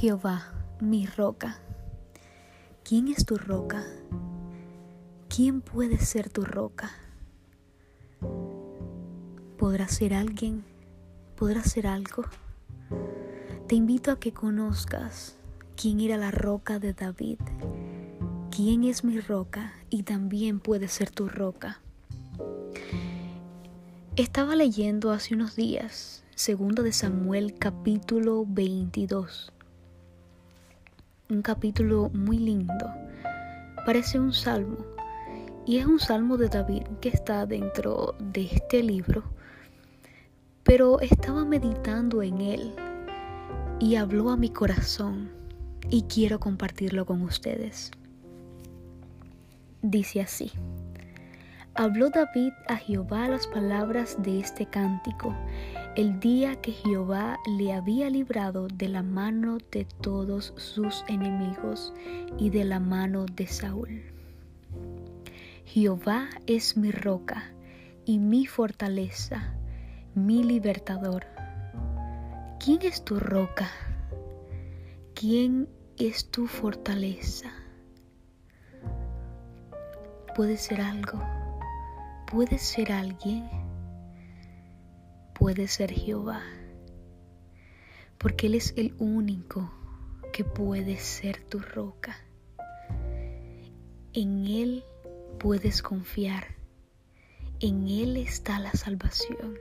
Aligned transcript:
Jehová, 0.00 0.46
mi 0.80 1.04
roca. 1.04 1.58
¿Quién 2.84 3.08
es 3.08 3.26
tu 3.26 3.36
roca? 3.36 3.84
¿Quién 5.28 5.60
puede 5.60 5.98
ser 5.98 6.30
tu 6.30 6.42
roca? 6.42 6.90
¿Podrá 9.58 9.88
ser 9.88 10.14
alguien? 10.14 10.64
¿Podrá 11.36 11.62
ser 11.62 11.86
algo? 11.86 12.24
Te 13.68 13.74
invito 13.74 14.10
a 14.10 14.18
que 14.18 14.32
conozcas 14.32 15.36
quién 15.76 16.00
era 16.00 16.16
la 16.16 16.30
roca 16.30 16.78
de 16.78 16.94
David, 16.94 17.40
quién 18.50 18.84
es 18.84 19.04
mi 19.04 19.20
roca 19.20 19.74
y 19.90 20.04
también 20.04 20.60
puede 20.60 20.88
ser 20.88 21.10
tu 21.10 21.28
roca. 21.28 21.82
Estaba 24.16 24.56
leyendo 24.56 25.10
hace 25.10 25.34
unos 25.34 25.56
días, 25.56 26.24
segundo 26.34 26.82
de 26.82 26.92
Samuel 26.92 27.58
capítulo 27.58 28.46
22 28.48 29.52
un 31.30 31.42
capítulo 31.42 32.10
muy 32.12 32.38
lindo. 32.38 32.86
Parece 33.86 34.18
un 34.18 34.32
salmo. 34.32 34.78
Y 35.66 35.78
es 35.78 35.86
un 35.86 36.00
salmo 36.00 36.36
de 36.36 36.48
David 36.48 36.82
que 37.00 37.08
está 37.08 37.46
dentro 37.46 38.14
de 38.18 38.42
este 38.52 38.82
libro. 38.82 39.22
Pero 40.64 41.00
estaba 41.00 41.44
meditando 41.44 42.22
en 42.22 42.40
él 42.40 42.74
y 43.78 43.96
habló 43.96 44.30
a 44.30 44.36
mi 44.36 44.50
corazón 44.50 45.30
y 45.88 46.02
quiero 46.02 46.40
compartirlo 46.40 47.06
con 47.06 47.22
ustedes. 47.22 47.90
Dice 49.82 50.20
así. 50.20 50.50
Habló 51.74 52.10
David 52.10 52.52
a 52.68 52.76
Jehová 52.76 53.28
las 53.28 53.46
palabras 53.46 54.20
de 54.22 54.40
este 54.40 54.66
cántico 54.66 55.34
el 55.96 56.20
día 56.20 56.60
que 56.60 56.70
Jehová 56.70 57.38
le 57.58 57.72
había 57.72 58.10
librado 58.10 58.68
de 58.68 58.88
la 58.88 59.02
mano 59.02 59.58
de 59.72 59.84
todos 59.84 60.54
sus 60.56 61.04
enemigos 61.08 61.92
y 62.38 62.50
de 62.50 62.64
la 62.64 62.78
mano 62.78 63.26
de 63.26 63.48
Saúl. 63.48 64.02
Jehová 65.64 66.28
es 66.46 66.76
mi 66.76 66.92
roca 66.92 67.52
y 68.04 68.18
mi 68.18 68.46
fortaleza, 68.46 69.54
mi 70.14 70.44
libertador. 70.44 71.26
¿Quién 72.64 72.82
es 72.82 73.04
tu 73.04 73.18
roca? 73.18 73.68
¿Quién 75.14 75.68
es 75.98 76.30
tu 76.30 76.46
fortaleza? 76.46 77.50
Puede 80.36 80.56
ser 80.56 80.80
algo, 80.80 81.20
puede 82.30 82.58
ser 82.58 82.92
alguien 82.92 83.59
puede 85.40 85.68
ser 85.68 85.90
Jehová, 85.90 86.42
porque 88.18 88.46
Él 88.46 88.56
es 88.56 88.74
el 88.76 88.94
único 88.98 89.72
que 90.34 90.44
puede 90.44 90.98
ser 90.98 91.42
tu 91.42 91.60
roca. 91.60 92.14
En 94.12 94.44
Él 94.44 94.84
puedes 95.38 95.80
confiar, 95.80 96.56
en 97.58 97.88
Él 97.88 98.18
está 98.18 98.58
la 98.58 98.72
salvación, 98.72 99.56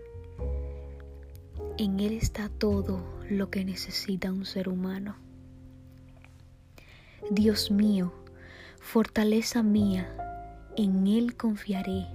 en 1.77 2.01
Él 2.01 2.11
está 2.11 2.49
todo 2.49 3.01
lo 3.29 3.49
que 3.49 3.63
necesita 3.63 4.33
un 4.33 4.45
ser 4.45 4.67
humano. 4.67 5.15
Dios 7.31 7.71
mío, 7.71 8.11
fortaleza 8.81 9.63
mía, 9.63 10.13
en 10.75 11.07
Él 11.07 11.37
confiaré, 11.37 12.07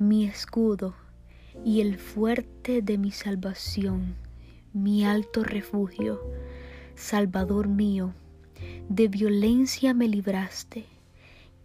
mi 0.00 0.24
escudo 0.24 0.96
y 1.64 1.80
el 1.80 1.98
fuerte 1.98 2.82
de 2.82 2.98
mi 2.98 3.10
salvación, 3.10 4.16
mi 4.72 5.04
alto 5.04 5.44
refugio, 5.44 6.20
Salvador 6.94 7.68
mío, 7.68 8.14
de 8.88 9.08
violencia 9.08 9.94
me 9.94 10.08
libraste. 10.08 10.86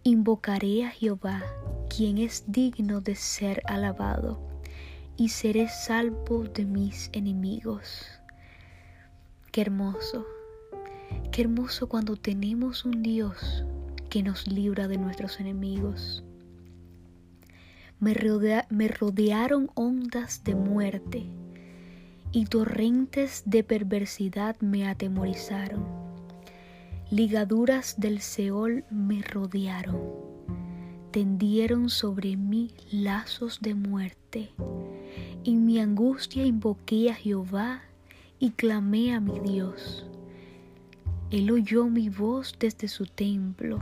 Invocaré 0.02 0.84
a 0.84 0.90
Jehová, 0.90 1.42
quien 1.94 2.18
es 2.18 2.44
digno 2.46 3.00
de 3.00 3.14
ser 3.14 3.62
alabado, 3.66 4.40
y 5.16 5.30
seré 5.30 5.68
salvo 5.68 6.44
de 6.44 6.64
mis 6.64 7.10
enemigos. 7.12 8.06
Qué 9.52 9.62
hermoso, 9.62 10.26
qué 11.32 11.42
hermoso 11.42 11.88
cuando 11.88 12.16
tenemos 12.16 12.84
un 12.84 13.02
Dios 13.02 13.64
que 14.10 14.22
nos 14.22 14.46
libra 14.46 14.88
de 14.88 14.98
nuestros 14.98 15.40
enemigos 15.40 16.22
me, 18.00 18.88
rodearon 18.88 19.70
ondas 19.74 20.44
de 20.44 20.54
muerte 20.54 21.26
y 22.30 22.44
torrentes 22.44 23.42
de 23.46 23.64
perversidad 23.64 24.56
me 24.60 24.86
atemorizaron. 24.86 25.84
Ligaduras 27.10 27.98
del 27.98 28.20
Seol 28.20 28.84
me 28.90 29.22
rodearon, 29.22 29.98
tendieron 31.10 31.88
sobre 31.88 32.36
mí 32.36 32.70
lazos 32.92 33.60
de 33.60 33.74
muerte. 33.74 34.50
En 35.44 35.64
mi 35.64 35.80
angustia 35.80 36.44
invoqué 36.44 37.10
a 37.10 37.14
Jehová 37.14 37.82
y 38.38 38.50
clamé 38.50 39.14
a 39.14 39.20
mi 39.20 39.40
Dios. 39.40 40.06
Él 41.30 41.50
oyó 41.50 41.86
mi 41.86 42.10
voz 42.10 42.54
desde 42.58 42.88
su 42.88 43.06
templo 43.06 43.78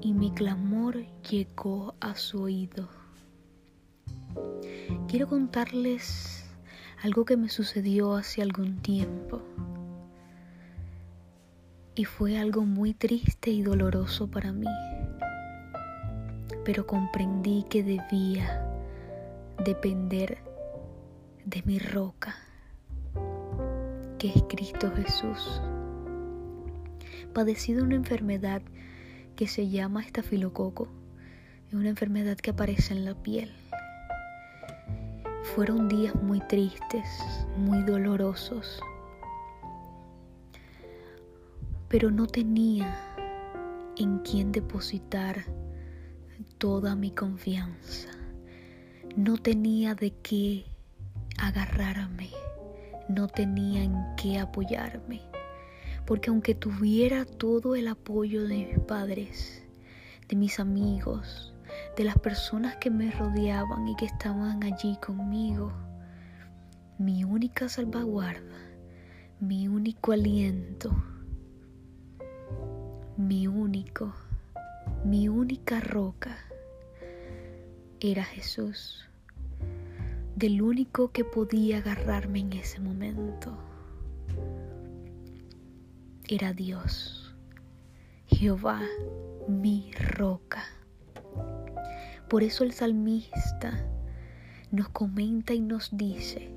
y 0.00 0.12
mi 0.12 0.30
clamor 0.30 1.04
llegó 1.28 1.94
a 2.00 2.14
su 2.14 2.42
oído 2.42 2.97
quiero 5.08 5.26
contarles 5.26 6.44
algo 7.02 7.24
que 7.24 7.36
me 7.36 7.48
sucedió 7.48 8.14
hace 8.14 8.42
algún 8.42 8.80
tiempo. 8.82 9.42
Y 11.94 12.04
fue 12.04 12.38
algo 12.38 12.64
muy 12.64 12.94
triste 12.94 13.50
y 13.50 13.62
doloroso 13.62 14.28
para 14.30 14.52
mí. 14.52 14.68
Pero 16.64 16.86
comprendí 16.86 17.64
que 17.68 17.82
debía 17.82 18.64
depender 19.64 20.38
de 21.44 21.62
mi 21.64 21.78
roca, 21.78 22.36
que 24.18 24.28
es 24.28 24.42
Cristo 24.48 24.92
Jesús. 24.94 25.60
Padecí 27.32 27.72
de 27.72 27.82
una 27.82 27.96
enfermedad 27.96 28.62
que 29.34 29.46
se 29.46 29.68
llama 29.68 30.02
estafilococo. 30.02 30.88
Es 31.68 31.74
una 31.74 31.88
enfermedad 31.88 32.36
que 32.36 32.50
aparece 32.50 32.94
en 32.94 33.04
la 33.04 33.14
piel 33.14 33.52
fueron 35.54 35.88
días 35.88 36.14
muy 36.22 36.40
tristes, 36.40 37.06
muy 37.56 37.82
dolorosos, 37.82 38.80
pero 41.88 42.10
no 42.10 42.26
tenía 42.26 42.94
en 43.96 44.18
quién 44.18 44.52
depositar 44.52 45.44
toda 46.58 46.94
mi 46.94 47.10
confianza. 47.10 48.10
No 49.16 49.36
tenía 49.38 49.94
de 49.94 50.12
qué 50.22 50.66
agarrarme, 51.38 52.30
no 53.08 53.26
tenía 53.26 53.82
en 53.82 53.96
qué 54.16 54.38
apoyarme, 54.38 55.22
porque 56.06 56.30
aunque 56.30 56.54
tuviera 56.54 57.24
todo 57.24 57.74
el 57.74 57.88
apoyo 57.88 58.46
de 58.46 58.66
mis 58.66 58.78
padres, 58.80 59.62
de 60.28 60.36
mis 60.36 60.60
amigos, 60.60 61.54
de 61.96 62.04
las 62.04 62.18
personas 62.18 62.76
que 62.76 62.90
me 62.90 63.10
rodeaban 63.10 63.88
y 63.88 63.96
que 63.96 64.06
estaban 64.06 64.62
allí 64.62 64.96
conmigo. 65.04 65.72
Mi 66.98 67.24
única 67.24 67.68
salvaguarda, 67.68 68.58
mi 69.40 69.68
único 69.68 70.12
aliento, 70.12 70.90
mi 73.16 73.46
único, 73.46 74.14
mi 75.04 75.28
única 75.28 75.80
roca 75.80 76.36
era 78.00 78.24
Jesús, 78.24 79.08
del 80.36 80.62
único 80.62 81.10
que 81.10 81.24
podía 81.24 81.78
agarrarme 81.78 82.40
en 82.40 82.52
ese 82.52 82.78
momento. 82.78 83.58
Era 86.28 86.52
Dios, 86.52 87.34
Jehová, 88.26 88.82
mi. 89.48 89.90
Por 92.28 92.42
eso 92.42 92.62
el 92.62 92.72
salmista 92.72 93.86
nos 94.70 94.90
comenta 94.90 95.54
y 95.54 95.60
nos 95.60 95.96
dice 95.96 96.50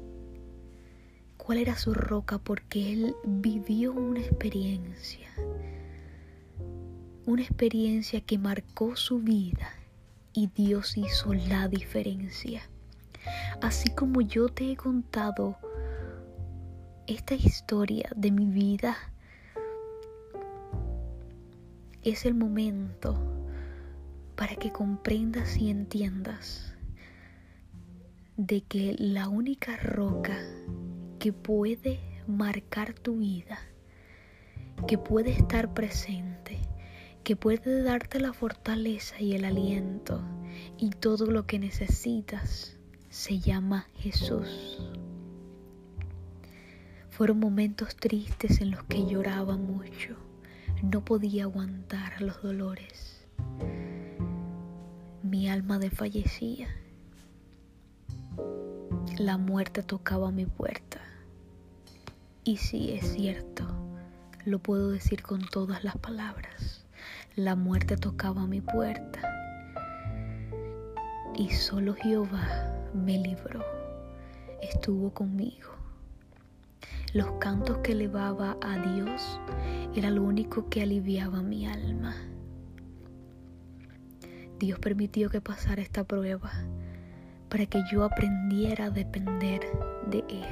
cuál 1.38 1.59
era 1.59 1.77
su 1.77 1.94
roca, 1.94 2.39
porque 2.39 2.91
él 2.91 3.15
vivió 3.23 3.94
una 3.94 4.19
experiencia, 4.19 5.29
una 7.25 7.41
experiencia 7.41 8.19
que 8.19 8.38
marcó 8.38 8.97
su 8.97 9.19
vida 9.19 9.69
y 10.33 10.47
Dios 10.47 10.97
hizo 10.97 11.33
la 11.33 11.69
diferencia. 11.69 12.63
Así 13.62 13.89
como 13.91 14.19
yo 14.19 14.50
te 14.50 14.71
he 14.71 14.75
contado 14.75 15.57
esta 17.07 17.33
historia 17.33 18.09
de 18.15 18.31
mi 18.31 18.45
vida, 18.45 18.97
es 22.03 22.25
el 22.25 22.33
momento 22.33 23.40
para 24.41 24.55
que 24.55 24.71
comprendas 24.71 25.55
y 25.57 25.69
entiendas 25.69 26.73
de 28.38 28.61
que 28.61 28.95
la 28.97 29.29
única 29.29 29.77
roca 29.77 30.35
que 31.19 31.31
puede 31.31 31.99
marcar 32.25 32.95
tu 32.95 33.17
vida 33.17 33.59
que 34.88 34.97
puede 34.97 35.29
estar 35.29 35.75
presente, 35.75 36.57
que 37.23 37.35
puede 37.35 37.83
darte 37.83 38.19
la 38.19 38.33
fortaleza 38.33 39.21
y 39.21 39.33
el 39.33 39.45
aliento 39.45 40.23
y 40.79 40.89
todo 40.89 41.27
lo 41.27 41.45
que 41.45 41.59
necesitas, 41.59 42.79
se 43.09 43.38
llama 43.38 43.89
Jesús. 43.93 44.81
Fueron 47.11 47.39
momentos 47.39 47.95
tristes 47.95 48.59
en 48.59 48.71
los 48.71 48.83
que 48.85 49.05
lloraba 49.05 49.55
mucho, 49.55 50.15
no 50.81 51.05
podía 51.05 51.43
aguantar 51.43 52.23
los 52.23 52.41
dolores. 52.41 53.20
Mi 55.31 55.47
alma 55.47 55.79
desfallecía. 55.79 56.67
La 59.17 59.37
muerte 59.37 59.81
tocaba 59.81 60.29
mi 60.29 60.45
puerta. 60.45 60.99
Y 62.43 62.57
sí 62.57 62.91
es 62.91 63.13
cierto, 63.13 63.65
lo 64.43 64.59
puedo 64.59 64.91
decir 64.91 65.23
con 65.23 65.39
todas 65.39 65.85
las 65.85 65.95
palabras. 65.95 66.85
La 67.37 67.55
muerte 67.55 67.95
tocaba 67.95 68.45
mi 68.45 68.59
puerta. 68.59 69.21
Y 71.37 71.49
solo 71.51 71.93
Jehová 71.93 72.75
me 72.93 73.17
libró. 73.17 73.63
Estuvo 74.61 75.13
conmigo. 75.13 75.69
Los 77.13 77.31
cantos 77.39 77.77
que 77.77 77.93
elevaba 77.93 78.57
a 78.61 78.79
Dios 78.79 79.39
era 79.95 80.09
lo 80.09 80.23
único 80.23 80.67
que 80.67 80.81
aliviaba 80.81 81.41
mi 81.41 81.67
alma. 81.67 82.30
Dios 84.61 84.77
permitió 84.77 85.31
que 85.31 85.41
pasara 85.41 85.81
esta 85.81 86.03
prueba 86.03 86.51
para 87.49 87.65
que 87.65 87.81
yo 87.91 88.03
aprendiera 88.03 88.85
a 88.85 88.89
depender 88.91 89.61
de 90.05 90.19
Él. 90.29 90.45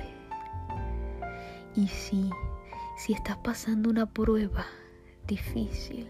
Y 1.76 1.88
si, 1.90 2.32
si 2.98 3.14
estás 3.14 3.38
pasando 3.44 3.88
una 3.88 4.08
prueba 4.08 4.66
difícil 5.28 6.08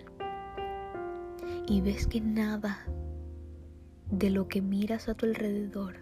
y 1.67 1.81
ves 1.81 2.07
que 2.07 2.21
nada 2.21 2.85
de 4.09 4.29
lo 4.29 4.47
que 4.47 4.61
miras 4.61 5.09
a 5.09 5.13
tu 5.13 5.25
alrededor 5.25 5.97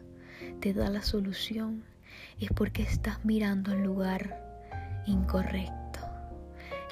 te 0.59 0.75
da 0.75 0.91
la 0.91 1.01
solución, 1.01 1.83
es 2.39 2.51
porque 2.51 2.83
estás 2.83 3.25
mirando 3.25 3.71
al 3.71 3.81
lugar 3.81 5.01
incorrecto. 5.07 6.00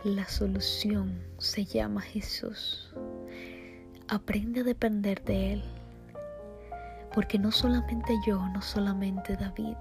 La 0.03 0.27
solución 0.27 1.21
se 1.37 1.63
llama 1.63 2.01
Jesús. 2.01 2.91
Aprende 4.07 4.59
a 4.59 4.63
depender 4.63 5.23
de 5.23 5.53
Él. 5.53 5.63
Porque 7.11 7.39
no 7.39 7.51
solamente 7.51 8.13
yo, 8.27 8.47
no 8.49 8.61
solamente 8.61 9.35
David, 9.35 9.75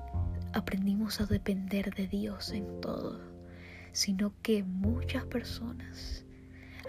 aprendimos 0.54 1.20
a 1.20 1.26
depender 1.26 1.94
de 1.94 2.08
Dios 2.08 2.50
en 2.52 2.80
todo, 2.80 3.20
sino 3.92 4.32
que 4.40 4.62
muchas 4.62 5.26
personas 5.26 6.24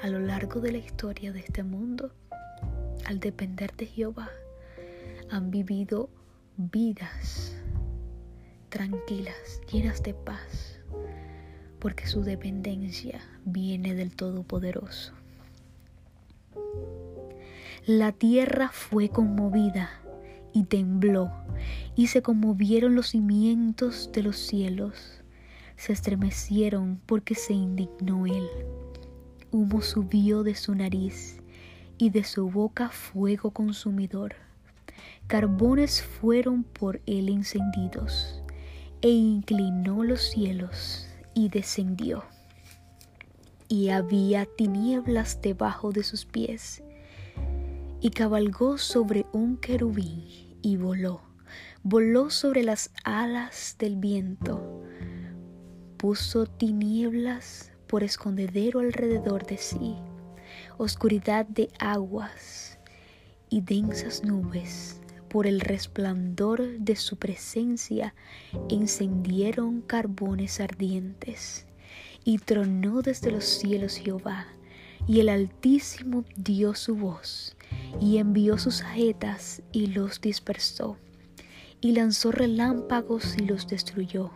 a 0.02 0.08
lo 0.08 0.20
largo 0.20 0.62
de 0.62 0.72
la 0.72 0.78
historia 0.78 1.34
de 1.34 1.40
este 1.40 1.64
mundo, 1.64 2.14
al 3.06 3.20
depender 3.20 3.76
de 3.76 3.88
Jehová, 3.88 4.30
han 5.30 5.52
vivido 5.52 6.10
vidas 6.56 7.54
tranquilas, 8.70 9.60
llenas 9.70 10.02
de 10.04 10.14
paz, 10.14 10.80
porque 11.80 12.08
su 12.08 12.24
dependencia 12.24 13.20
viene 13.44 13.94
del 13.94 14.16
Todopoderoso. 14.16 15.25
La 17.88 18.12
tierra 18.12 18.72
fue 18.74 19.10
conmovida 19.10 19.92
y 20.54 20.64
tembló, 20.64 21.32
y 21.96 22.08
se 22.08 22.24
conmovieron 22.24 22.96
los 22.96 23.10
cimientos 23.10 24.10
de 24.12 24.24
los 24.24 24.38
cielos, 24.38 25.22
se 25.76 25.94
estremecieron 25.94 27.00
porque 27.06 27.36
se 27.36 27.54
indignó 27.54 28.26
él. 28.26 28.50
Humo 29.52 29.84
subió 29.84 30.42
de 30.42 30.56
su 30.56 30.74
nariz, 30.74 31.44
y 32.00 32.10
de 32.10 32.24
su 32.24 32.50
boca 32.50 32.90
fuego 32.90 33.52
consumidor. 33.52 34.34
Carbones 35.28 36.02
fueron 36.02 36.64
por 36.64 37.02
él 37.06 37.30
encendidos, 37.30 38.42
e 39.04 39.10
inclinó 39.10 40.04
los 40.04 40.22
cielos 40.24 41.08
y 41.36 41.50
descendió. 41.50 42.24
Y 43.68 43.90
había 43.90 44.48
tinieblas 44.48 45.40
debajo 45.40 45.92
de 45.92 46.02
sus 46.02 46.26
pies, 46.26 46.82
y 48.02 48.12
cabalgó 48.12 48.78
sobre 48.78 49.26
un 49.32 49.58
querubín 49.58 50.58
y 50.62 50.78
voló. 50.78 51.22
Voló 51.84 52.30
sobre 52.30 52.64
las 52.64 52.92
alas 53.04 53.76
del 53.78 53.96
viento. 53.96 54.84
Puso 55.98 56.46
tinieblas 56.46 57.72
por 57.88 58.04
escondedero 58.04 58.80
alrededor 58.80 59.46
de 59.46 59.58
sí, 59.58 59.96
oscuridad 60.78 61.46
de 61.46 61.70
aguas 61.80 62.80
y 63.50 63.62
densas 63.62 64.24
nubes. 64.24 65.00
Por 65.30 65.48
el 65.48 65.60
resplandor 65.60 66.80
de 66.80 66.96
su 66.96 67.18
presencia 67.18 68.16
encendieron 68.70 69.82
carbones 69.82 70.60
ardientes. 70.60 71.68
Y 72.24 72.40
tronó 72.40 73.04
desde 73.04 73.30
los 73.30 73.46
cielos 73.46 73.98
Jehová, 73.98 74.48
y 75.08 75.20
el 75.20 75.30
Altísimo 75.30 76.26
dio 76.36 76.74
su 76.74 76.96
voz 76.96 77.55
y 78.00 78.18
envió 78.18 78.58
sus 78.58 78.78
saetas 78.78 79.62
y 79.72 79.88
los 79.88 80.22
dispersó, 80.22 80.98
y 81.82 81.94
lanzó 81.94 82.32
relámpagos 82.32 83.36
y 83.38 83.46
los 83.46 83.68
destruyó. 83.68 84.32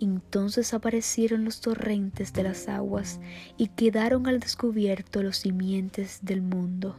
Entonces 0.00 0.74
aparecieron 0.74 1.44
los 1.44 1.60
torrentes 1.60 2.32
de 2.32 2.42
las 2.42 2.68
aguas 2.68 3.18
y 3.56 3.68
quedaron 3.68 4.26
al 4.26 4.40
descubierto 4.40 5.22
los 5.22 5.38
simientes 5.38 6.18
del 6.22 6.42
mundo. 6.42 6.96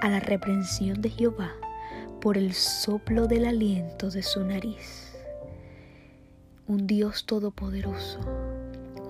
A 0.00 0.08
la 0.08 0.20
reprensión 0.20 1.02
de 1.02 1.10
Jehová 1.10 1.52
por 2.20 2.38
el 2.38 2.54
soplo 2.54 3.26
del 3.26 3.44
aliento 3.44 4.10
de 4.10 4.22
su 4.22 4.42
nariz. 4.42 5.12
Un 6.66 6.86
Dios 6.86 7.26
todopoderoso, 7.26 8.20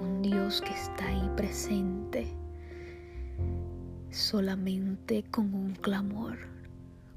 un 0.01 0.23
Dios 0.23 0.61
que 0.61 0.73
está 0.73 1.07
ahí 1.07 1.31
presente 1.37 2.27
solamente 4.11 5.25
con 5.31 5.55
un 5.55 5.75
clamor, 5.75 6.39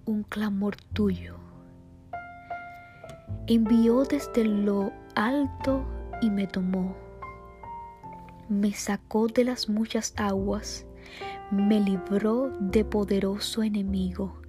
un 0.05 0.23
clamor 0.23 0.75
tuyo. 0.93 1.37
Envió 3.47 4.03
desde 4.03 4.43
lo 4.43 4.91
alto 5.15 5.85
y 6.21 6.29
me 6.29 6.47
tomó. 6.47 6.95
Me 8.49 8.73
sacó 8.73 9.27
de 9.27 9.45
las 9.45 9.69
muchas 9.69 10.13
aguas, 10.17 10.85
me 11.51 11.79
libró 11.79 12.51
de 12.59 12.83
poderoso 12.83 13.63
enemigo 13.63 14.41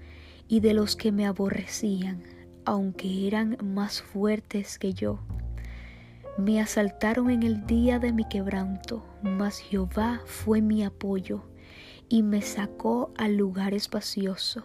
y 0.49 0.61
de 0.61 0.75
los 0.75 0.97
que 0.97 1.13
me 1.13 1.27
aborrecían, 1.27 2.23
aunque 2.65 3.27
eran 3.27 3.57
más 3.63 4.03
fuertes 4.03 4.79
que 4.79 4.93
yo. 4.93 5.21
Me 6.39 6.61
asaltaron 6.61 7.31
en 7.31 7.43
el 7.43 7.67
día 7.67 7.99
de 7.99 8.13
mi 8.13 8.27
quebranto, 8.27 9.05
mas 9.23 9.59
Jehová 9.59 10.23
fue 10.25 10.61
mi 10.61 10.83
apoyo 10.83 11.45
y 12.13 12.23
me 12.23 12.43
sacó 12.43 13.11
al 13.17 13.39
lugar 13.39 13.73
espacioso. 13.73 14.63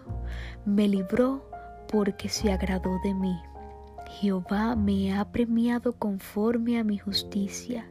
Me 0.66 0.89
libró 0.89 1.50
porque 1.89 2.27
se 2.27 2.51
agradó 2.51 3.00
de 3.06 3.13
mí. 3.13 3.39
Jehová 4.20 4.75
me 4.75 5.13
ha 5.13 5.32
premiado 5.32 5.94
conforme 5.94 6.77
a 6.77 6.84
mi 6.84 6.98
justicia, 6.98 7.89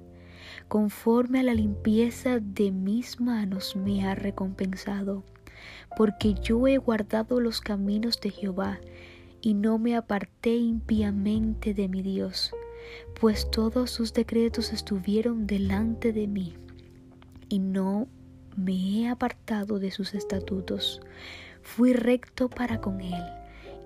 conforme 0.69 1.41
a 1.41 1.43
la 1.43 1.55
limpieza 1.55 2.39
de 2.39 2.71
mis 2.71 3.19
manos 3.19 3.77
me 3.77 4.07
ha 4.07 4.15
recompensado, 4.15 5.25
porque 5.97 6.35
yo 6.35 6.69
he 6.69 6.77
guardado 6.77 7.41
los 7.41 7.63
caminos 7.63 8.21
de 8.21 8.33
Jehová 8.33 8.79
y 9.41 9.55
no 9.55 9.79
me 9.79 9.97
aparté 9.97 10.55
impíamente 10.55 11.73
de 11.73 11.89
mi 11.89 12.03
Dios, 12.03 12.53
pues 13.19 13.51
todos 13.51 13.91
sus 13.91 14.13
decretos 14.13 14.75
estuvieron 14.75 15.47
delante 15.47 16.13
de 16.13 16.27
mí 16.27 16.53
y 17.49 17.59
no 17.59 18.07
me 18.57 18.73
he 18.75 19.09
apartado 19.09 19.79
de 19.79 19.91
sus 19.91 20.15
estatutos, 20.15 21.01
fui 21.63 21.93
recto 21.93 22.49
para 22.49 22.81
con 22.81 23.01
él 23.01 23.25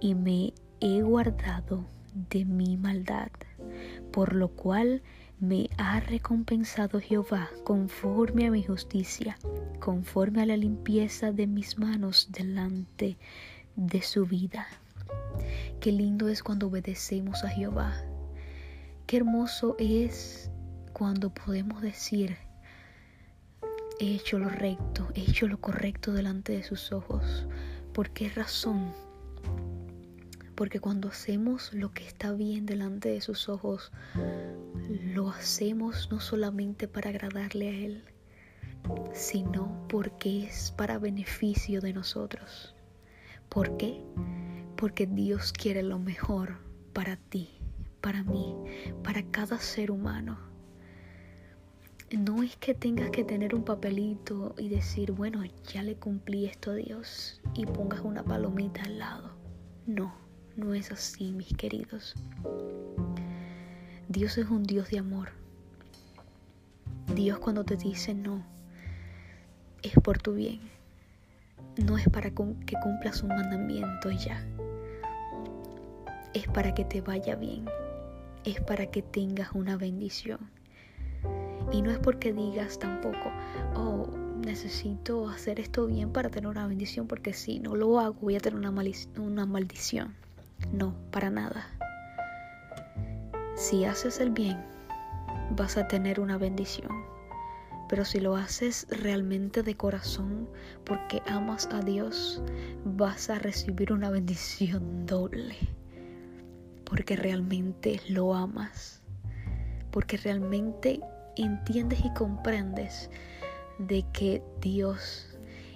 y 0.01 0.15
me 0.15 0.53
he 0.81 1.03
guardado 1.03 1.85
de 2.31 2.45
mi 2.45 2.77
maldad, 2.77 3.31
por 4.13 4.35
lo 4.35 4.49
cual 4.49 5.03
me 5.41 5.71
ha 5.79 6.01
recompensado 6.01 7.01
Jehová 7.01 7.49
conforme 7.65 8.47
a 8.47 8.51
mi 8.51 8.63
justicia, 8.63 9.39
conforme 9.81 10.43
a 10.43 10.47
la 10.47 10.57
limpieza 10.57 11.33
de 11.33 11.47
mis 11.47 11.79
manos 11.79 12.29
delante 12.31 13.17
de 13.77 14.03
su 14.03 14.27
vida. 14.27 14.67
Qué 15.81 15.93
lindo 15.93 16.29
es 16.29 16.43
cuando 16.43 16.67
obedecemos 16.67 17.43
a 17.45 17.49
Jehová. 17.49 17.95
Qué 19.07 19.17
hermoso 19.17 19.77
es 19.79 20.51
cuando 20.93 21.31
podemos 21.31 21.81
decir, 21.81 22.37
he 24.01 24.15
hecho 24.15 24.39
lo 24.39 24.49
recto, 24.49 25.09
he 25.15 25.21
hecho 25.21 25.47
lo 25.47 25.61
correcto 25.61 26.13
delante 26.13 26.53
de 26.55 26.63
sus 26.63 26.91
ojos. 26.91 27.47
¿Por 27.93 28.11
qué 28.11 28.31
razón? 28.31 28.95
Porque 30.55 30.81
cuando 30.81 31.09
hacemos 31.09 31.75
lo 31.75 31.93
que 31.93 32.07
está 32.07 32.33
bien 32.33 32.65
delante 32.65 33.11
de 33.11 33.21
sus 33.21 33.51
ojos, 33.51 33.93
lo 34.89 35.29
hacemos 35.29 36.09
no 36.11 36.19
solamente 36.19 36.89
para 36.89 37.11
agradarle 37.11 37.69
a 37.69 37.73
Él, 37.73 38.05
sino 39.13 39.87
porque 39.89 40.45
es 40.45 40.71
para 40.71 40.99
beneficio 40.99 41.83
de 41.83 41.93
nosotros. 41.93 42.75
¿Por 43.51 43.77
qué? 43.77 44.03
Porque 44.77 45.07
Dios 45.07 45.53
quiere 45.53 45.83
lo 45.83 45.99
mejor 45.99 46.57
para 46.95 47.17
ti, 47.17 47.51
para 48.01 48.23
mí, 48.23 48.55
para 49.05 49.23
cada 49.31 49.59
ser 49.59 49.91
humano. 49.91 50.50
No 52.19 52.43
es 52.43 52.57
que 52.57 52.75
tengas 52.75 53.11
que 53.11 53.23
tener 53.23 53.55
un 53.55 53.63
papelito 53.63 54.57
y 54.59 54.69
decir, 54.69 55.13
bueno, 55.13 55.45
ya 55.73 55.85
le 55.85 55.95
cumplí 55.95 56.47
esto 56.47 56.73
a 56.73 56.75
Dios 56.75 57.41
y 57.55 57.67
pongas 57.67 58.01
una 58.01 58.25
palomita 58.25 58.83
al 58.83 58.99
lado. 58.99 59.31
No, 59.87 60.13
no 60.57 60.75
es 60.75 60.91
así, 60.91 61.31
mis 61.31 61.57
queridos. 61.57 62.17
Dios 64.09 64.39
es 64.39 64.49
un 64.49 64.65
Dios 64.65 64.91
de 64.91 64.99
amor. 64.99 65.29
Dios 67.15 67.39
cuando 67.39 67.63
te 67.63 67.77
dice 67.77 68.13
no, 68.13 68.45
es 69.85 69.95
por 70.03 70.19
tu 70.19 70.35
bien. 70.35 70.61
No 71.77 71.97
es 71.97 72.09
para 72.09 72.31
que 72.31 72.35
cumplas 72.35 73.23
un 73.23 73.29
mandamiento 73.29 74.11
y 74.11 74.19
ya. 74.19 74.45
Es 76.35 76.49
para 76.49 76.75
que 76.75 76.85
te 76.85 77.03
vaya 77.03 77.37
bien. 77.37 77.67
Es 78.45 78.61
para 78.61 78.87
que 78.87 79.01
tengas 79.01 79.53
una 79.53 79.77
bendición. 79.77 80.51
Y 81.73 81.83
no 81.83 81.91
es 81.91 81.99
porque 81.99 82.33
digas 82.33 82.79
tampoco, 82.79 83.31
oh, 83.75 84.09
necesito 84.41 85.29
hacer 85.29 85.61
esto 85.61 85.87
bien 85.87 86.13
para 86.13 86.29
tener 86.29 86.49
una 86.49 86.67
bendición, 86.67 87.07
porque 87.07 87.33
si 87.33 87.61
no 87.61 87.77
lo 87.77 88.01
hago 88.01 88.17
voy 88.21 88.37
a 88.37 88.41
tener 88.41 88.59
una, 88.59 88.73
una 89.19 89.47
maldición. 89.47 90.15
No, 90.73 90.95
para 91.11 91.31
nada. 91.31 91.67
Si 93.57 93.85
haces 93.85 94.21
el 94.21 94.31
bien, 94.31 94.59
vas 95.57 95.77
a 95.77 95.87
tener 95.87 96.21
una 96.21 96.39
bendición. 96.39 96.91
Pero 97.89 98.05
si 98.05 98.21
lo 98.21 98.37
haces 98.37 98.87
realmente 98.89 99.63
de 99.63 99.77
corazón, 99.77 100.49
porque 100.85 101.23
amas 101.27 101.69
a 101.73 101.81
Dios, 101.81 102.41
vas 102.85 103.31
a 103.31 103.39
recibir 103.39 103.93
una 103.93 104.11
bendición 104.11 105.07
doble. 105.07 105.57
Porque 106.85 107.17
realmente 107.17 108.01
lo 108.09 108.35
amas. 108.35 109.03
Porque 109.91 110.17
realmente 110.17 111.01
entiendes 111.41 112.05
y 112.05 112.13
comprendes 112.15 113.11
de 113.79 114.05
que 114.13 114.43
Dios 114.61 115.27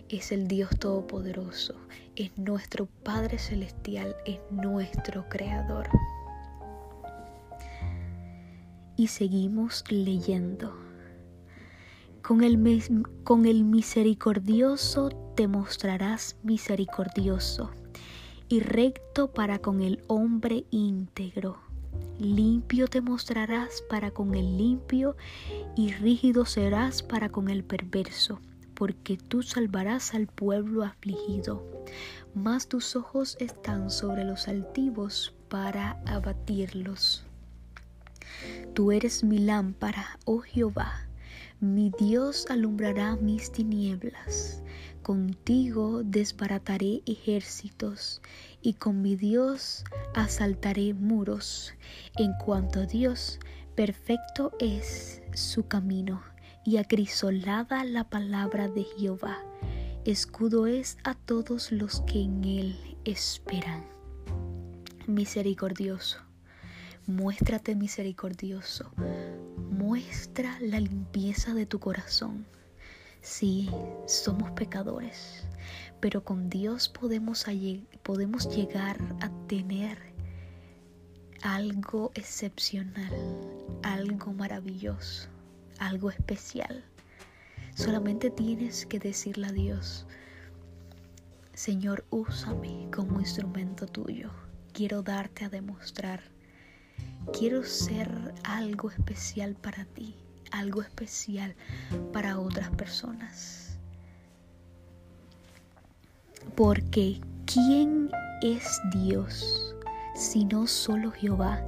es 0.09 0.33
el 0.33 0.47
Dios 0.47 0.71
Todopoderoso, 0.78 1.75
es 2.16 2.37
nuestro 2.37 2.87
Padre 3.02 3.38
Celestial, 3.38 4.14
es 4.26 4.38
nuestro 4.50 5.28
Creador. 5.28 5.88
Y 8.97 9.09
seguimos 9.09 9.85
leyendo. 9.88 10.76
Con 12.23 12.42
el, 12.42 12.59
con 13.25 13.44
el 13.47 13.64
misericordioso 13.64 15.11
te 15.35 15.49
mostrarás 15.49 16.37
misericordioso 16.42 17.71
y 18.49 18.61
recto 18.61 19.33
para 19.33 19.59
con 19.59 19.83
el 19.83 20.02
hombre 20.06 20.64
íntegro 20.71 21.63
Limpio 22.18 22.87
te 22.87 23.00
mostrarás 23.00 23.83
para 23.83 24.12
con 24.12 24.37
el 24.37 24.56
limpio 24.56 25.16
y 25.76 25.92
rígido 25.92 26.47
serás 26.47 27.02
para 27.02 27.28
con 27.28 27.50
el 27.50 27.64
perverso, 27.64 28.40
porque 28.75 29.16
tú 29.16 29.42
salvarás 29.42 30.14
al 30.14 30.28
pueblo 30.28 30.85
afligido. 30.85 31.66
Mas 32.33 32.68
tus 32.68 32.94
ojos 32.94 33.37
están 33.40 33.90
sobre 33.90 34.25
los 34.25 34.47
altivos 34.47 35.35
para 35.49 36.00
abatirlos. 36.06 37.25
Tú 38.75 38.92
eres 38.92 39.25
mi 39.25 39.38
lámpara, 39.38 40.18
oh 40.25 40.40
Jehová, 40.40 41.09
mi 41.73 41.90
Dios 41.99 42.47
alumbrará 42.50 43.16
mis 43.16 43.50
tinieblas. 43.50 44.62
Contigo 45.02 46.02
desbarataré 46.04 47.02
ejércitos 47.06 48.21
y 48.61 48.75
con 48.75 49.00
mi 49.02 49.16
Dios 49.16 49.85
asaltaré 50.14 50.94
muros. 50.94 51.75
En 52.16 52.33
cuanto 52.44 52.80
a 52.80 52.87
Dios, 52.87 53.38
perfecto 53.75 54.52
es 54.61 55.23
su 55.33 55.66
camino 55.66 56.23
y 56.64 56.76
acrisolada 56.76 57.85
la 57.85 58.11
palabra 58.11 58.68
de 58.68 58.85
Jehová. 58.99 59.38
Escudo 60.04 60.66
es 60.66 60.99
a 61.04 61.14
todos 61.14 61.73
los 61.73 62.02
que 62.02 62.23
en 62.23 62.44
él 62.44 62.97
esperan. 63.04 63.85
Misericordioso, 65.06 66.18
muéstrate 67.06 67.75
misericordioso, 67.75 68.90
muestra 69.70 70.58
la 70.61 70.80
limpieza 70.80 71.54
de 71.54 71.66
tu 71.66 71.78
corazón 71.80 72.46
Sí, 73.25 73.70
somos 74.04 74.50
pecadores, 74.50 75.46
pero 75.99 76.23
con 76.23 76.50
Dios 76.50 76.90
podemos, 76.90 77.46
podemos 78.02 78.54
llegar 78.54 78.99
a 79.23 79.30
tener 79.46 79.96
algo 81.40 82.12
excepcional, 82.16 83.11
algo 83.82 84.34
maravilloso, 84.34 85.30
algo 85.78 86.11
especial. 86.11 86.84
Solamente 87.75 88.28
tienes 88.28 88.84
que 88.84 88.99
decirle 88.99 89.46
a 89.46 89.52
Dios, 89.52 90.06
Señor, 91.54 92.04
úsame 92.11 92.90
como 92.94 93.20
instrumento 93.20 93.87
tuyo. 93.87 94.32
Quiero 94.75 95.02
darte 95.02 95.46
a 95.46 95.49
demostrar. 95.49 96.33
Quiero 97.32 97.64
ser 97.64 98.34
algo 98.44 98.90
especial 98.90 99.54
para 99.54 99.84
ti 99.84 100.14
algo 100.54 100.82
especial 100.82 101.54
para 102.12 102.38
otras 102.38 102.70
personas. 102.70 103.76
Porque 106.54 107.20
¿quién 107.46 108.10
es 108.42 108.80
Dios 108.92 109.74
sino 110.14 110.66
solo 110.66 111.10
Jehová? 111.10 111.62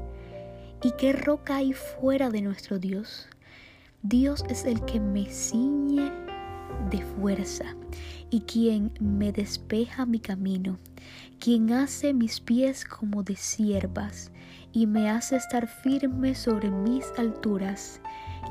¿Y 0.83 0.93
qué 0.93 1.13
roca 1.13 1.57
hay 1.57 1.73
fuera 1.73 2.31
de 2.31 2.43
nuestro 2.43 2.79
Dios? 2.79 3.29
Dios 4.03 4.45
es 4.49 4.65
el 4.65 4.85
que 4.85 5.01
me 5.01 5.27
ciñe 5.27 6.13
de 6.91 7.03
fuerza 7.03 7.75
y 8.31 8.43
quien 8.43 8.93
me 9.01 9.33
despeja 9.33 10.07
mi 10.07 10.21
camino, 10.21 10.79
quien 11.41 11.73
hace 11.73 12.13
mis 12.13 12.41
pies 12.41 12.85
como 12.85 13.25
de 13.25 13.35
siervas 13.35 14.31
y 14.77 14.87
me 14.87 15.09
hace 15.09 15.37
estar 15.37 15.69
firme 15.69 16.35
sobre 16.35 16.71
mis 16.71 17.07
alturas 17.17 18.03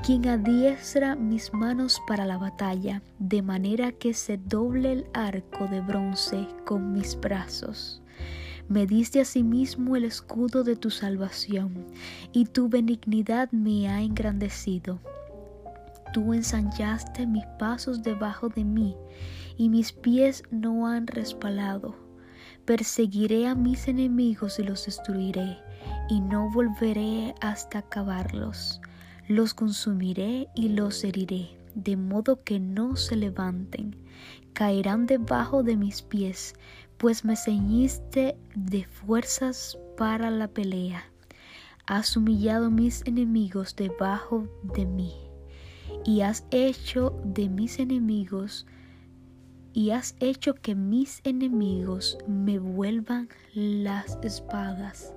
quien 0.03 0.27
adiestra 0.27 1.15
mis 1.15 1.53
manos 1.53 2.01
para 2.07 2.25
la 2.25 2.39
batalla, 2.39 3.03
de 3.19 3.43
manera 3.43 3.91
que 3.91 4.15
se 4.15 4.37
doble 4.37 4.91
el 4.91 5.05
arco 5.13 5.67
de 5.67 5.81
bronce 5.81 6.47
con 6.65 6.93
mis 6.93 7.19
brazos. 7.19 8.01
Me 8.67 8.87
diste 8.87 9.21
asimismo 9.21 9.95
el 9.95 10.03
escudo 10.03 10.63
de 10.63 10.75
tu 10.75 10.89
salvación, 10.89 11.85
y 12.31 12.45
tu 12.45 12.69
benignidad 12.69 13.51
me 13.51 13.87
ha 13.87 14.01
engrandecido. 14.01 14.99
Tú 16.11 16.33
ensanchaste 16.33 17.27
mis 17.27 17.45
pasos 17.59 18.01
debajo 18.01 18.49
de 18.49 18.63
mí, 18.63 18.95
y 19.57 19.69
mis 19.69 19.91
pies 19.91 20.41
no 20.49 20.87
han 20.87 21.05
respalado. 21.05 21.95
Perseguiré 22.65 23.47
a 23.47 23.53
mis 23.53 23.87
enemigos 23.87 24.57
y 24.57 24.63
los 24.63 24.87
destruiré, 24.87 25.59
y 26.09 26.21
no 26.21 26.49
volveré 26.51 27.35
hasta 27.41 27.79
acabarlos 27.79 28.81
los 29.27 29.55
consumiré 29.55 30.49
y 30.53 30.69
los 30.69 31.03
heriré, 31.03 31.57
de 31.73 31.97
modo 31.97 32.43
que 32.43 32.59
no 32.59 32.95
se 32.95 33.15
levanten. 33.15 33.95
Caerán 34.53 35.07
debajo 35.07 35.63
de 35.63 35.75
mis 35.75 36.03
pies, 36.03 36.53
pues 36.97 37.25
me 37.25 37.35
ceñiste 37.35 38.37
de 38.55 38.85
fuerzas 38.85 39.79
para 39.97 40.29
la 40.29 40.47
pelea. 40.47 41.05
Has 41.87 42.15
humillado 42.15 42.69
mis 42.69 43.01
enemigos 43.05 43.75
debajo 43.75 44.47
de 44.75 44.85
mí, 44.85 45.13
y 46.03 46.21
has 46.21 46.45
hecho 46.51 47.19
de 47.23 47.49
mis 47.49 47.79
enemigos, 47.79 48.67
y 49.73 49.89
has 49.89 50.15
hecho 50.19 50.53
que 50.53 50.75
mis 50.75 51.19
enemigos 51.23 52.17
me 52.27 52.59
vuelvan 52.59 53.27
las 53.55 54.17
espadas 54.21 55.13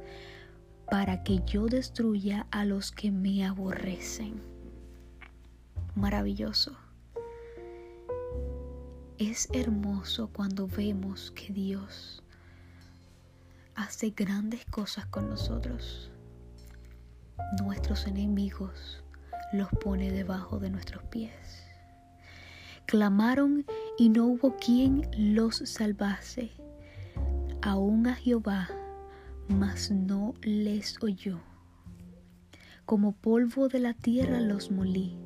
para 0.90 1.22
que 1.22 1.40
yo 1.44 1.66
destruya 1.66 2.46
a 2.50 2.64
los 2.64 2.92
que 2.92 3.10
me 3.10 3.44
aborrecen. 3.44 4.40
Maravilloso. 5.94 6.76
Es 9.18 9.48
hermoso 9.52 10.28
cuando 10.32 10.66
vemos 10.66 11.32
que 11.32 11.52
Dios 11.52 12.22
hace 13.74 14.10
grandes 14.10 14.64
cosas 14.66 15.06
con 15.06 15.28
nosotros. 15.28 16.10
Nuestros 17.60 18.06
enemigos 18.06 19.02
los 19.52 19.68
pone 19.82 20.10
debajo 20.10 20.58
de 20.58 20.70
nuestros 20.70 21.02
pies. 21.04 21.64
Clamaron 22.86 23.66
y 23.98 24.08
no 24.08 24.26
hubo 24.26 24.56
quien 24.56 25.08
los 25.16 25.56
salvase. 25.56 26.52
Aún 27.60 28.06
a 28.06 28.14
Jehová 28.14 28.68
mas 29.48 29.90
no 29.90 30.34
les 30.42 31.02
oyó. 31.02 31.40
Como 32.84 33.12
polvo 33.12 33.68
de 33.68 33.80
la 33.80 33.94
tierra 33.94 34.40
los 34.40 34.70
molí, 34.70 35.16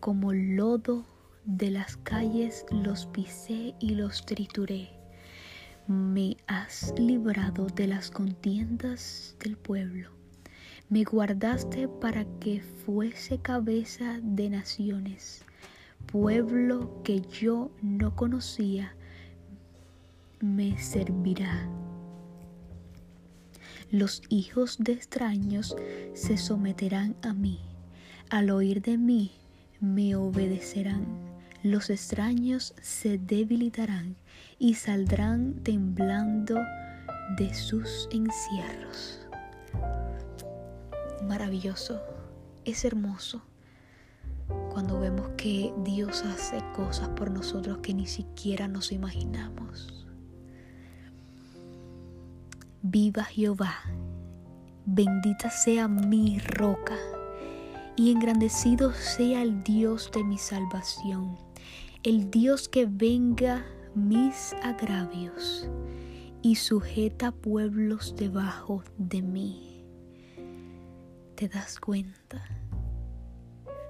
como 0.00 0.32
lodo 0.32 1.04
de 1.44 1.70
las 1.70 1.96
calles 1.96 2.66
los 2.70 3.06
pisé 3.06 3.74
y 3.80 3.90
los 3.94 4.24
trituré. 4.26 4.90
Me 5.86 6.36
has 6.46 6.94
librado 6.98 7.66
de 7.66 7.86
las 7.86 8.10
contiendas 8.10 9.34
del 9.40 9.56
pueblo. 9.56 10.10
Me 10.90 11.04
guardaste 11.04 11.88
para 11.88 12.24
que 12.40 12.60
fuese 12.60 13.38
cabeza 13.38 14.20
de 14.22 14.50
naciones. 14.50 15.44
Pueblo 16.06 17.02
que 17.02 17.20
yo 17.20 17.70
no 17.82 18.14
conocía, 18.14 18.94
me 20.40 20.78
servirá. 20.78 21.68
Los 23.90 24.20
hijos 24.28 24.76
de 24.78 24.92
extraños 24.92 25.74
se 26.12 26.36
someterán 26.36 27.16
a 27.22 27.32
mí. 27.32 27.58
Al 28.28 28.50
oír 28.50 28.82
de 28.82 28.98
mí, 28.98 29.32
me 29.80 30.14
obedecerán. 30.14 31.06
Los 31.62 31.88
extraños 31.88 32.74
se 32.82 33.16
debilitarán 33.16 34.16
y 34.58 34.74
saldrán 34.74 35.54
temblando 35.62 36.56
de 37.38 37.54
sus 37.54 38.10
encierros. 38.12 39.26
Maravilloso, 41.26 42.02
es 42.66 42.84
hermoso 42.84 43.42
cuando 44.70 45.00
vemos 45.00 45.30
que 45.38 45.72
Dios 45.82 46.24
hace 46.24 46.62
cosas 46.76 47.08
por 47.10 47.30
nosotros 47.30 47.78
que 47.78 47.94
ni 47.94 48.06
siquiera 48.06 48.68
nos 48.68 48.92
imaginamos. 48.92 50.07
Viva 52.82 53.24
Jehová, 53.24 53.74
bendita 54.86 55.50
sea 55.50 55.88
mi 55.88 56.38
roca, 56.38 56.96
y 57.96 58.12
engrandecido 58.12 58.92
sea 58.92 59.42
el 59.42 59.64
Dios 59.64 60.12
de 60.14 60.22
mi 60.22 60.38
salvación, 60.38 61.36
el 62.04 62.30
Dios 62.30 62.68
que 62.68 62.86
venga 62.86 63.66
mis 63.96 64.54
agravios 64.62 65.68
y 66.40 66.54
sujeta 66.54 67.32
pueblos 67.32 68.14
debajo 68.14 68.84
de 68.96 69.22
mí. 69.22 69.84
¿Te 71.34 71.48
das 71.48 71.80
cuenta? 71.80 72.44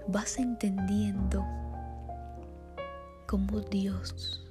Vas 0.09 0.39
entendiendo 0.39 1.45
cómo 3.27 3.61
Dios 3.61 4.51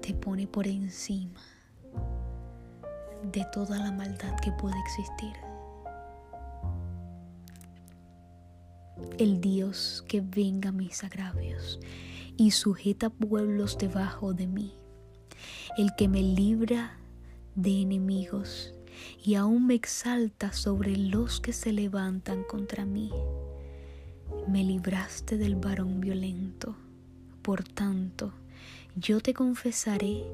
te 0.00 0.12
pone 0.12 0.48
por 0.48 0.66
encima 0.66 1.57
de 3.22 3.44
toda 3.52 3.78
la 3.78 3.92
maldad 3.92 4.38
que 4.40 4.52
puede 4.52 4.78
existir. 4.80 5.34
El 9.18 9.40
Dios 9.40 10.04
que 10.08 10.20
venga 10.20 10.72
mis 10.72 11.04
agravios 11.04 11.78
y 12.36 12.52
sujeta 12.52 13.10
pueblos 13.10 13.78
debajo 13.78 14.32
de 14.32 14.46
mí. 14.46 14.74
El 15.76 15.94
que 15.96 16.08
me 16.08 16.22
libra 16.22 16.98
de 17.54 17.82
enemigos 17.82 18.74
y 19.24 19.34
aún 19.34 19.66
me 19.66 19.74
exalta 19.74 20.52
sobre 20.52 20.96
los 20.96 21.40
que 21.40 21.52
se 21.52 21.72
levantan 21.72 22.44
contra 22.44 22.84
mí. 22.84 23.10
Me 24.48 24.62
libraste 24.64 25.36
del 25.36 25.56
varón 25.56 26.00
violento. 26.00 26.76
Por 27.42 27.64
tanto, 27.64 28.32
yo 29.00 29.20
te 29.20 29.32
confesaré 29.32 30.24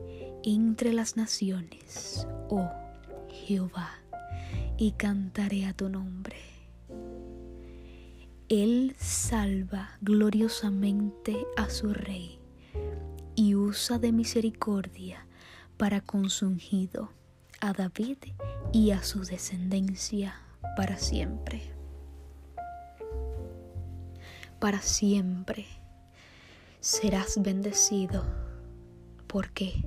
entre 0.42 0.92
las 0.92 1.16
naciones, 1.16 2.26
oh 2.49 2.71
Jehová, 3.28 3.90
y 4.78 4.92
cantaré 4.92 5.66
a 5.66 5.75
tu 5.75 5.88
nombre. 5.88 6.37
Él 8.48 8.94
salva 8.98 9.98
gloriosamente 10.00 11.46
a 11.57 11.68
su 11.68 11.92
rey 11.92 12.38
y 13.35 13.55
usa 13.55 13.98
de 13.98 14.12
misericordia 14.12 15.27
para 15.77 16.00
con 16.00 16.31
su 16.31 16.46
ungido, 16.46 17.11
a 17.61 17.72
David 17.72 18.18
y 18.72 18.92
a 18.92 19.03
su 19.03 19.24
descendencia 19.24 20.40
para 20.77 20.96
siempre. 20.96 21.62
Para 24.59 24.81
siempre 24.81 25.66
serás 26.81 27.42
bendecido. 27.42 28.43
¿Por 29.35 29.51
qué? 29.51 29.83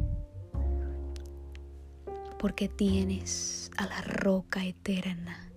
porque 2.37 2.67
tienes 2.67 3.71
a 3.77 3.87
la 3.87 4.01
roca 4.01 4.65
eterna, 4.65 5.49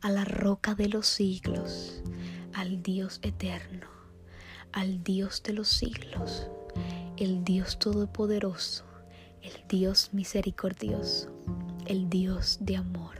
a 0.00 0.10
la 0.12 0.24
roca 0.24 0.76
de 0.76 0.88
los 0.88 1.08
siglos, 1.08 2.00
al 2.52 2.80
Dios 2.84 3.18
eterno, 3.22 3.88
al 4.70 5.02
Dios 5.02 5.42
de 5.42 5.52
los 5.52 5.66
siglos, 5.66 6.48
el 7.16 7.42
Dios 7.42 7.80
todopoderoso, 7.80 8.84
el 9.42 9.66
Dios 9.68 10.10
misericordioso, 10.12 11.32
el 11.86 12.08
Dios 12.08 12.58
de 12.60 12.76
amor. 12.76 13.16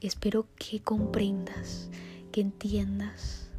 Espero 0.00 0.48
que 0.56 0.80
comprendas, 0.80 1.90
que 2.32 2.40
entiendas, 2.40 3.52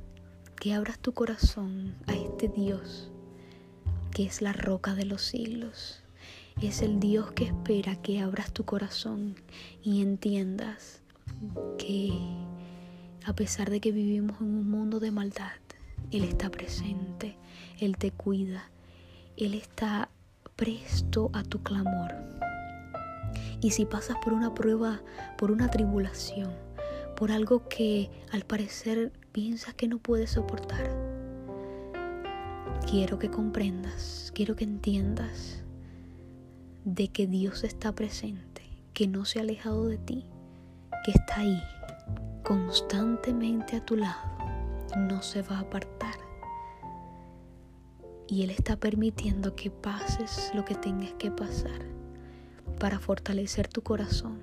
que 0.58 0.74
abras 0.74 1.00
tu 1.00 1.14
corazón 1.14 1.96
a 2.06 2.14
este 2.14 2.50
Dios 2.50 3.14
que 4.16 4.24
es 4.24 4.42
la 4.42 4.54
roca 4.54 4.96
de 4.96 5.04
los 5.04 5.24
siglos 5.24 6.02
es 6.62 6.82
el 6.82 7.02
Dios 7.02 7.34
que 7.34 7.44
espera 7.44 7.98
que 7.98 8.22
abras 8.22 8.54
tu 8.54 8.64
corazón 8.64 9.36
y 9.84 10.02
entiendas 10.02 11.02
que 11.78 12.14
a 13.26 13.34
pesar 13.34 13.70
de 13.70 13.82
que 13.82 13.92
vivimos 13.92 14.40
en 14.40 14.48
un 14.48 14.70
mundo 14.70 15.02
de 15.02 15.12
maldad, 15.12 15.52
Él 16.12 16.24
está 16.24 16.50
presente, 16.50 17.36
Él 17.78 17.98
te 17.98 18.12
cuida, 18.12 18.72
Él 19.36 19.54
está 19.54 20.08
presto 20.56 21.30
a 21.34 21.44
tu 21.44 21.62
clamor. 21.62 22.16
Y 23.60 23.72
si 23.72 23.86
pasas 23.86 24.16
por 24.24 24.32
una 24.32 24.54
prueba, 24.54 25.02
por 25.38 25.52
una 25.52 25.70
tribulación, 25.70 26.54
por 27.18 27.34
algo 27.34 27.68
que 27.68 28.10
al 28.32 28.46
parecer 28.46 29.12
piensas 29.34 29.74
que 29.74 29.90
no 29.90 29.98
puedes 29.98 30.30
soportar, 30.32 31.05
quiero 32.90 33.18
que 33.18 33.32
comprendas, 33.32 34.32
quiero 34.36 34.56
que 34.56 34.64
entiendas 34.64 35.64
de 36.84 37.08
que 37.08 37.26
Dios 37.26 37.64
está 37.64 37.94
presente, 37.94 38.62
que 38.94 39.08
no 39.08 39.26
se 39.26 39.40
ha 39.40 39.42
alejado 39.42 39.88
de 39.88 39.98
ti, 39.98 40.26
que 41.04 41.12
está 41.12 41.42
ahí 41.42 41.62
constantemente 42.44 43.78
a 43.78 43.86
tu 43.86 43.96
lado, 43.96 44.22
no 44.98 45.24
se 45.24 45.42
va 45.42 45.58
a 45.58 45.62
apartar. 45.62 46.14
Y 48.28 48.44
Él 48.44 48.52
está 48.52 48.76
permitiendo 48.76 49.56
que 49.56 49.72
pases 49.72 50.52
lo 50.54 50.64
que 50.64 50.76
tengas 50.76 51.14
que 51.14 51.32
pasar 51.32 51.82
para 52.80 53.00
fortalecer 53.00 53.68
tu 53.68 53.82
corazón, 53.82 54.40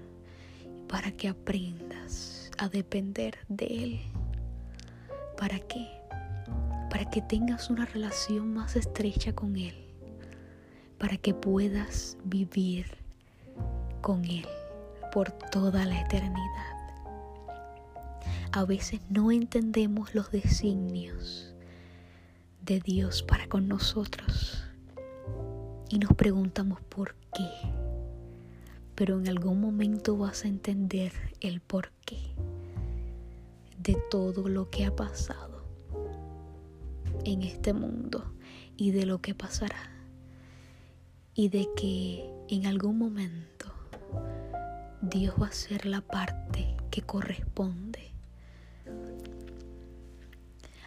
para 0.89 1.13
que 1.13 1.29
aprendas 1.29 2.51
a 2.59 2.69
depender 2.69 3.39
de 3.49 3.67
Él. 3.67 4.01
¿Para 5.37 5.59
qué? 5.61 6.02
Para 6.93 7.11
que 7.11 7.23
tengas 7.23 7.71
una 7.71 7.87
relación 7.87 8.55
más 8.55 8.77
estrecha 8.77 9.33
con 9.35 9.57
Él 9.57 9.83
para 11.03 11.17
que 11.17 11.35
puedas 11.35 12.17
vivir 12.23 12.87
con 14.03 14.25
Él 14.25 14.47
por 15.13 15.33
toda 15.33 15.85
la 15.85 16.01
eternidad. 16.01 16.77
A 18.53 18.65
veces 18.65 19.01
no 19.11 19.33
entendemos 19.33 20.15
los 20.15 20.31
designios 20.31 21.57
de 22.65 22.79
Dios 22.79 23.25
para 23.25 23.49
con 23.49 23.67
nosotros 23.67 24.63
y 25.89 25.99
nos 25.99 26.15
preguntamos 26.15 26.81
por 26.83 27.17
qué. 27.35 27.51
Pero 28.95 29.19
en 29.19 29.29
algún 29.29 29.61
momento 29.61 30.17
vas 30.17 30.45
a 30.45 30.49
entender 30.49 31.11
el 31.41 31.61
porqué 31.61 32.33
de 33.83 33.97
todo 34.09 34.47
lo 34.47 34.71
que 34.71 34.85
ha 34.85 34.95
pasado 34.95 35.52
en 37.25 37.43
este 37.43 37.73
mundo 37.73 38.35
y 38.77 38.91
de 38.91 39.07
lo 39.07 39.21
que 39.21 39.35
pasará 39.35 39.91
y 41.35 41.49
de 41.49 41.69
que 41.77 42.31
en 42.49 42.67
algún 42.67 42.99
momento 42.99 43.73
Dios 45.01 45.35
va 45.41 45.47
a 45.47 45.53
ser 45.53 45.87
la 45.87 46.01
parte 46.01 46.77
que 46.91 47.03
corresponde. 47.03 48.13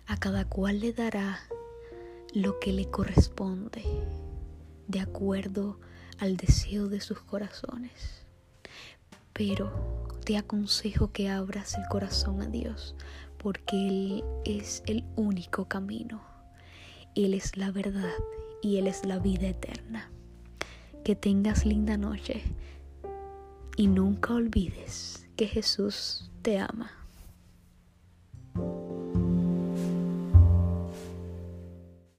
A 0.08 0.18
cada 0.18 0.46
cual 0.46 0.80
le 0.80 0.94
dará 0.94 1.40
lo 2.34 2.60
que 2.60 2.72
le 2.72 2.90
corresponde 2.90 3.84
de 4.88 5.00
acuerdo 5.00 5.80
al 6.20 6.38
deseo 6.38 6.88
de 6.88 7.02
sus 7.02 7.20
corazones. 7.22 8.26
Pero 9.34 10.08
te 10.24 10.38
aconsejo 10.38 11.12
que 11.12 11.30
abras 11.30 11.76
el 11.76 11.86
corazón 11.88 12.42
a 12.42 12.48
Dios 12.48 12.96
porque 13.46 13.76
Él 13.76 14.24
es 14.44 14.82
el 14.88 15.04
único 15.16 15.66
camino. 15.66 16.20
Él 17.14 17.36
es 17.36 17.58
la 17.58 17.70
verdad 17.70 18.10
y 18.64 18.78
Él 18.78 18.88
es 18.88 19.06
la 19.06 19.20
vida 19.20 19.48
eterna 19.48 20.10
que 21.04 21.16
tengas 21.16 21.64
linda 21.64 21.96
noche 21.96 22.42
y 23.78 23.86
nunca 23.86 24.34
olvides 24.34 25.28
que 25.36 25.46
Jesús 25.46 26.32
te 26.42 26.58
ama. 26.58 27.05